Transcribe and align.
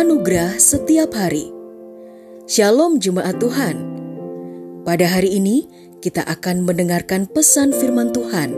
Anugerah 0.00 0.56
setiap 0.56 1.12
hari. 1.12 1.52
Shalom 2.48 3.04
jemaat 3.04 3.36
Tuhan. 3.36 3.84
Pada 4.80 5.04
hari 5.04 5.36
ini 5.36 5.68
kita 6.00 6.24
akan 6.24 6.64
mendengarkan 6.64 7.28
pesan 7.28 7.68
firman 7.76 8.08
Tuhan. 8.08 8.56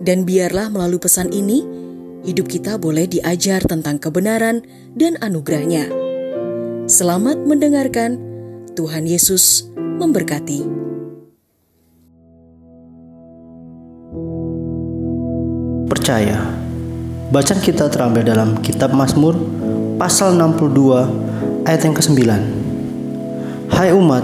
Dan 0.00 0.24
biarlah 0.24 0.72
melalui 0.72 1.04
pesan 1.04 1.36
ini 1.36 1.68
hidup 2.24 2.48
kita 2.48 2.80
boleh 2.80 3.04
diajar 3.04 3.60
tentang 3.60 4.00
kebenaran 4.00 4.64
dan 4.96 5.20
anugerahnya. 5.20 5.92
Selamat 6.88 7.44
mendengarkan. 7.44 8.16
Tuhan 8.72 9.04
Yesus 9.04 9.68
memberkati. 9.76 10.64
Percaya. 15.92 16.40
Bacaan 17.36 17.60
kita 17.60 17.92
terambil 17.92 18.24
dalam 18.24 18.56
kitab 18.64 18.96
Mazmur 18.96 19.36
pasal 19.98 20.38
62 20.38 21.66
ayat 21.66 21.82
yang 21.82 21.94
ke-9. 21.98 22.22
Hai 23.66 23.90
umat, 23.90 24.22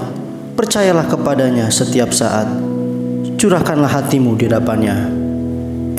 percayalah 0.55 1.10
kepadanya 1.10 1.66
setiap 1.66 2.15
saat. 2.15 2.46
Curahkanlah 3.34 3.91
hatimu 3.91 4.38
di 4.38 4.46
hadapannya. 4.46 4.96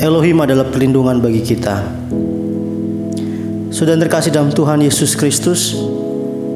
Elohim 0.00 0.40
adalah 0.40 0.64
perlindungan 0.72 1.20
bagi 1.20 1.44
kita. 1.44 1.84
Sudah 3.68 4.00
terkasih 4.00 4.32
dalam 4.32 4.48
Tuhan 4.48 4.80
Yesus 4.80 5.12
Kristus, 5.12 5.76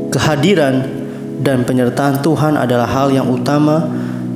kehadiran 0.08 0.88
dan 1.44 1.68
penyertaan 1.68 2.24
Tuhan 2.24 2.56
adalah 2.56 2.88
hal 2.88 3.12
yang 3.12 3.28
utama 3.28 3.84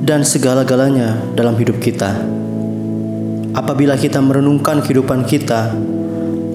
dan 0.05 0.21
segala-galanya 0.21 1.17
dalam 1.33 1.57
hidup 1.57 1.81
kita. 1.81 2.21
Apabila 3.57 3.97
kita 3.97 4.21
merenungkan 4.21 4.85
kehidupan 4.85 5.25
kita, 5.25 5.73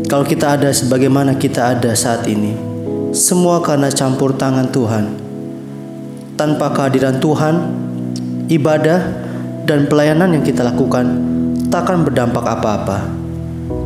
kalau 0.09 0.25
kita 0.25 0.57
ada 0.57 0.73
sebagaimana 0.73 1.37
kita 1.37 1.77
ada 1.77 1.93
saat 1.93 2.25
ini, 2.25 2.57
semua 3.13 3.61
karena 3.61 3.93
campur 3.93 4.33
tangan 4.33 4.65
Tuhan. 4.73 5.05
Tanpa 6.33 6.73
kehadiran 6.73 7.21
Tuhan, 7.21 7.55
ibadah 8.49 9.05
dan 9.69 9.85
pelayanan 9.85 10.33
yang 10.33 10.41
kita 10.41 10.65
lakukan 10.65 11.05
takkan 11.69 12.01
berdampak 12.01 12.41
apa-apa. 12.41 13.05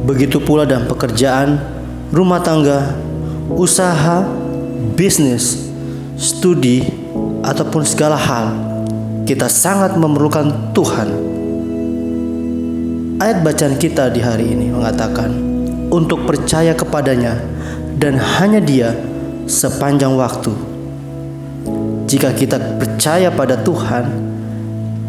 Begitu 0.07 0.39
pula 0.39 0.63
dalam 0.63 0.87
pekerjaan, 0.87 1.59
rumah 2.15 2.39
tangga, 2.39 2.95
usaha, 3.51 4.23
bisnis, 4.95 5.75
studi, 6.15 6.87
ataupun 7.43 7.83
segala 7.83 8.15
hal, 8.15 8.55
kita 9.27 9.51
sangat 9.51 9.99
memerlukan 9.99 10.71
Tuhan. 10.71 11.09
Ayat 13.19 13.43
bacaan 13.43 13.75
kita 13.75 14.07
di 14.07 14.23
hari 14.23 14.55
ini 14.55 14.71
mengatakan, 14.71 15.52
untuk 15.93 16.25
percaya 16.25 16.73
kepadanya 16.73 17.37
dan 18.01 18.17
hanya 18.17 18.57
Dia 18.57 18.97
sepanjang 19.45 20.17
waktu. 20.17 20.49
Jika 22.09 22.33
kita 22.33 22.81
percaya 22.81 23.29
pada 23.29 23.61
Tuhan, 23.61 24.05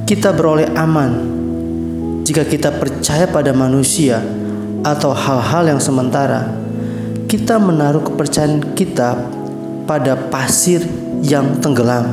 kita 0.04 0.36
beroleh 0.36 0.68
aman. 0.76 1.32
Jika 2.24 2.44
kita 2.44 2.76
percaya 2.76 3.24
pada 3.28 3.56
manusia 3.56 4.20
atau 4.84 5.16
hal-hal 5.16 5.76
yang 5.76 5.80
sementara, 5.80 6.52
kita 7.28 7.56
menaruh 7.56 8.04
kepercayaan 8.04 8.76
kita 8.76 9.16
pada 9.88 10.16
pasir 10.28 10.84
yang 11.24 11.60
tenggelam. 11.60 12.04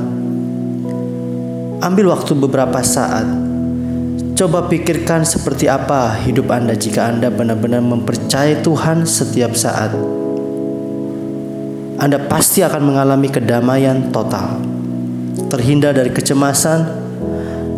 Ambil 1.83 2.11
waktu 2.11 2.35
beberapa 2.35 2.79
saat 2.83 3.50
Coba 4.41 4.65
pikirkan 4.65 5.21
seperti 5.21 5.69
apa 5.69 6.17
hidup 6.25 6.49
Anda 6.49 6.73
jika 6.73 7.13
Anda 7.13 7.29
benar-benar 7.29 7.77
mempercayai 7.85 8.65
Tuhan 8.65 9.05
setiap 9.05 9.53
saat. 9.53 9.93
Anda 12.01 12.17
pasti 12.25 12.65
akan 12.65 12.81
mengalami 12.81 13.29
kedamaian 13.29 14.09
total, 14.09 14.57
terhindar 15.45 15.93
dari 15.93 16.09
kecemasan, 16.09 16.89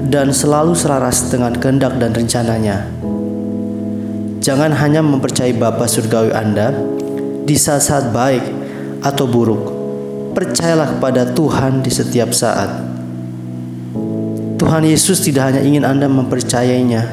dan 0.08 0.32
selalu 0.32 0.72
selaras 0.72 1.28
dengan 1.28 1.52
kehendak 1.52 2.00
dan 2.00 2.16
rencananya. 2.16 2.88
Jangan 4.40 4.72
hanya 4.72 5.04
mempercayai 5.04 5.60
Bapa 5.60 5.84
Surgawi 5.84 6.32
Anda 6.32 6.72
di 7.44 7.60
saat-saat 7.60 8.16
baik 8.16 8.44
atau 9.04 9.28
buruk. 9.28 9.64
Percayalah 10.32 10.96
kepada 10.96 11.28
Tuhan 11.28 11.84
di 11.84 11.92
setiap 11.92 12.32
saat. 12.32 12.93
Tuhan 14.64 14.88
Yesus 14.88 15.20
tidak 15.20 15.52
hanya 15.52 15.60
ingin 15.60 15.84
Anda 15.84 16.08
mempercayainya, 16.08 17.04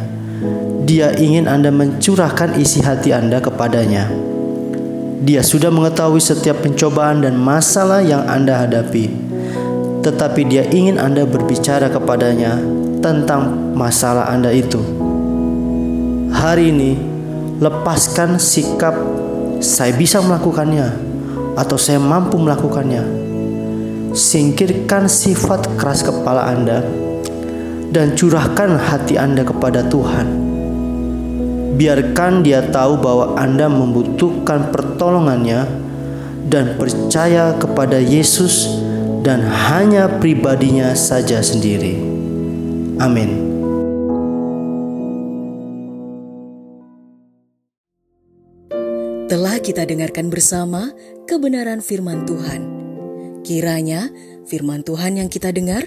Dia 0.87 1.11
ingin 1.19 1.51
Anda 1.51 1.75
mencurahkan 1.75 2.55
isi 2.55 2.79
hati 2.79 3.11
Anda 3.11 3.43
kepadanya. 3.43 4.07
Dia 5.27 5.43
sudah 5.43 5.75
mengetahui 5.75 6.23
setiap 6.23 6.63
pencobaan 6.63 7.27
dan 7.27 7.35
masalah 7.35 8.07
yang 8.07 8.23
Anda 8.23 8.55
hadapi, 8.55 9.11
tetapi 9.99 10.47
Dia 10.47 10.63
ingin 10.71 11.03
Anda 11.03 11.27
berbicara 11.27 11.91
kepadanya 11.91 12.55
tentang 13.03 13.75
masalah 13.75 14.31
Anda 14.31 14.55
itu. 14.55 14.79
Hari 16.31 16.71
ini, 16.71 17.03
lepaskan 17.59 18.39
sikap 18.39 18.95
"saya 19.59 19.91
bisa 19.99 20.23
melakukannya" 20.23 20.87
atau 21.59 21.75
"saya 21.75 21.99
mampu 21.99 22.39
melakukannya". 22.39 23.03
Singkirkan 24.15 25.11
sifat 25.11 25.67
keras 25.75 26.07
kepala 26.07 26.47
Anda 26.47 27.11
dan 27.91 28.15
curahkan 28.15 28.79
hati 28.79 29.19
Anda 29.19 29.43
kepada 29.43 29.87
Tuhan. 29.91 30.27
Biarkan 31.75 32.47
Dia 32.47 32.63
tahu 32.71 32.99
bahwa 33.03 33.35
Anda 33.35 33.67
membutuhkan 33.67 34.71
pertolongannya 34.71 35.67
dan 36.47 36.79
percaya 36.79 37.55
kepada 37.59 37.99
Yesus 37.99 38.71
dan 39.23 39.45
hanya 39.45 40.09
pribadinya 40.19 40.95
saja 40.97 41.43
sendiri. 41.43 41.99
Amin. 43.01 43.51
Telah 49.31 49.63
kita 49.63 49.87
dengarkan 49.87 50.27
bersama 50.27 50.91
kebenaran 51.31 51.79
firman 51.79 52.27
Tuhan. 52.27 52.61
Kiranya 53.47 54.11
firman 54.51 54.83
Tuhan 54.83 55.23
yang 55.23 55.31
kita 55.31 55.55
dengar 55.55 55.87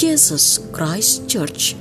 Jesus 0.00 0.56
Christ 0.72 1.28
Church. 1.28 1.76